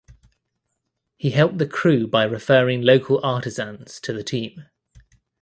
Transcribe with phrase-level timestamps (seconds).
[1.15, 4.65] He helped the crew by referring local artisans to the team.